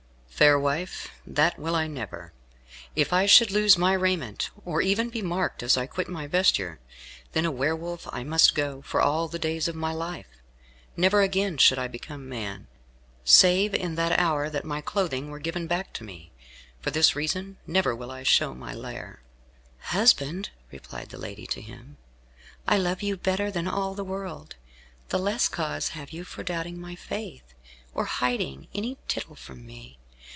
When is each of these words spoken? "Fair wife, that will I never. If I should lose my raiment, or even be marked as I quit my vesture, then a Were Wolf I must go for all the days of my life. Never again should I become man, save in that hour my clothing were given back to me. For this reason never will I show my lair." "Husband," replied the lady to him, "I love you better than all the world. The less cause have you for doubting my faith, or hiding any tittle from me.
"Fair 0.41 0.57
wife, 0.59 1.09
that 1.23 1.59
will 1.59 1.75
I 1.75 1.85
never. 1.85 2.33
If 2.95 3.13
I 3.13 3.27
should 3.27 3.51
lose 3.51 3.77
my 3.77 3.93
raiment, 3.93 4.49
or 4.65 4.81
even 4.81 5.11
be 5.11 5.21
marked 5.21 5.61
as 5.61 5.77
I 5.77 5.85
quit 5.85 6.09
my 6.09 6.25
vesture, 6.25 6.79
then 7.33 7.45
a 7.45 7.51
Were 7.51 7.75
Wolf 7.75 8.07
I 8.11 8.23
must 8.23 8.55
go 8.55 8.81
for 8.81 8.99
all 8.99 9.27
the 9.27 9.37
days 9.37 9.67
of 9.67 9.75
my 9.75 9.91
life. 9.93 10.25
Never 10.97 11.21
again 11.21 11.57
should 11.59 11.77
I 11.77 11.87
become 11.87 12.27
man, 12.27 12.65
save 13.23 13.75
in 13.75 13.93
that 13.97 14.17
hour 14.17 14.49
my 14.63 14.81
clothing 14.81 15.29
were 15.29 15.37
given 15.37 15.67
back 15.67 15.93
to 15.93 16.03
me. 16.03 16.31
For 16.79 16.89
this 16.89 17.15
reason 17.15 17.57
never 17.67 17.95
will 17.95 18.09
I 18.09 18.23
show 18.23 18.55
my 18.55 18.73
lair." 18.73 19.21
"Husband," 19.89 20.49
replied 20.71 21.09
the 21.09 21.19
lady 21.19 21.45
to 21.45 21.61
him, 21.61 21.97
"I 22.67 22.79
love 22.79 23.03
you 23.03 23.15
better 23.15 23.51
than 23.51 23.67
all 23.67 23.93
the 23.93 24.03
world. 24.03 24.55
The 25.09 25.19
less 25.19 25.47
cause 25.47 25.89
have 25.89 26.09
you 26.11 26.23
for 26.23 26.41
doubting 26.41 26.81
my 26.81 26.95
faith, 26.95 27.53
or 27.93 28.05
hiding 28.05 28.69
any 28.73 28.97
tittle 29.07 29.35
from 29.35 29.67
me. 29.67 29.99